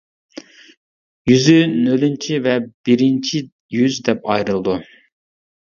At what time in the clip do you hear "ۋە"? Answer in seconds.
2.47-2.57